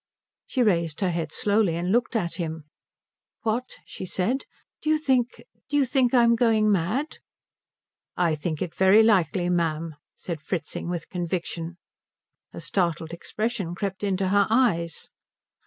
She 0.47 0.63
raised 0.63 1.01
her 1.01 1.11
head 1.11 1.31
slowly 1.31 1.75
and 1.75 1.91
looked 1.91 2.15
at 2.15 2.37
him. 2.37 2.63
"What?" 3.43 3.75
she 3.85 4.07
said. 4.07 4.45
"Do 4.81 4.89
you 4.89 4.97
think 4.97 5.43
do 5.69 5.77
you 5.77 5.85
think 5.85 6.11
I'm 6.11 6.33
going 6.35 6.71
mad?" 6.71 7.19
"I 8.17 8.33
think 8.33 8.63
it 8.63 8.73
very 8.73 9.03
likely, 9.03 9.47
ma'am," 9.47 9.93
said 10.15 10.41
Fritzing 10.41 10.89
with 10.89 11.09
conviction. 11.09 11.77
A 12.51 12.59
startled 12.59 13.13
expression 13.13 13.75
crept 13.75 14.03
into 14.03 14.29
her 14.29 14.47
eyes. 14.49 15.11